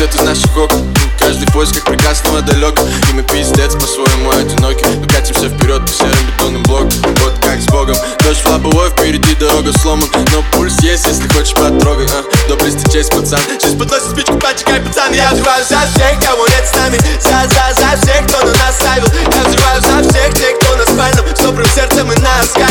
[0.00, 0.94] свет из наших окон.
[1.18, 2.78] Каждый в поисках прекрасного далек.
[3.10, 4.84] И мы пиздец по-своему одиноки.
[4.96, 6.90] Но катимся вперед по серым бетонным блокам.
[7.20, 7.96] Вот как с Богом.
[8.20, 12.24] Дождь в лобовой, впереди дорога сломан Но пульс есть, если хочешь потрогай а.
[12.48, 13.40] Доблести честь, пацан.
[13.58, 15.12] Сейчас подносит спичку, почекай, пацан.
[15.12, 16.98] Я взрываю за всех, кого нет с нами.
[17.20, 19.04] За, за, за всех, кто на нас ставил.
[19.04, 21.26] Я взрываю за всех тех, кто на спальном.
[21.36, 22.69] С добрым сердцем и на скале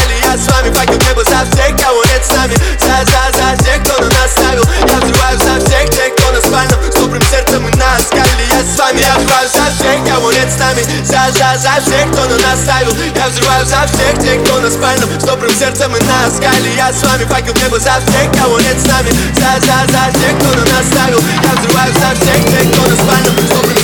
[10.80, 11.06] нами.
[11.06, 12.94] За, за, за всех, кто на нас ставил.
[13.16, 15.10] Я взрываю за всех тех, кто на спальном.
[15.20, 18.80] С добрым сердцем и на скале Я с вами, факел небо за всех, кого нет
[18.80, 19.10] с нами.
[19.36, 21.20] За, за, за тех, кто на нас ставил.
[21.44, 23.38] Я взрываю за всех тех, кто на спальном.
[23.38, 23.79] С добрым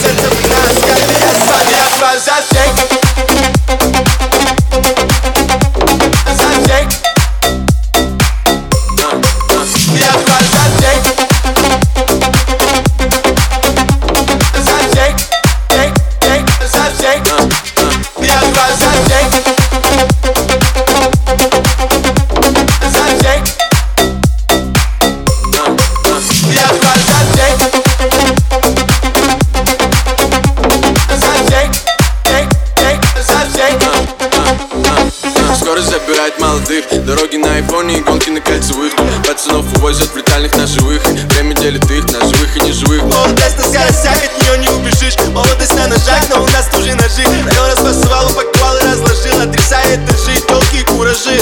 [35.75, 36.85] Скорость забирает молодых.
[37.05, 38.93] Дороги на айфоне и гонки на кольцевых.
[39.27, 41.05] Пацанов увозят в летальных на живых.
[41.05, 43.03] Время делит их на живых и неживых.
[43.03, 45.17] Молодость на скоростях, от нее не убежишь.
[45.33, 47.23] Молодость на ножах, но у нас тоже ножи.
[47.23, 51.41] Район распасывал, упаковал и разложил Отрезает этажи, толки и куражи.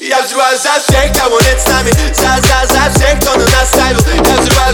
[0.00, 1.90] Я взрываю за всех, кого нет с нами.
[2.14, 4.00] За, за, за всех, кто на нас ставил.
[4.26, 4.69] Я взрываю